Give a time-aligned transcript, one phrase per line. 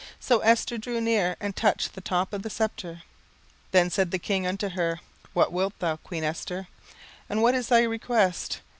[0.19, 3.03] So Esther drew near, and touched the top of the sceptre.
[3.71, 4.99] 17:005:003 Then said the king unto her,
[5.33, 6.67] What wilt thou, queen Esther?
[7.29, 8.61] and what is thy request?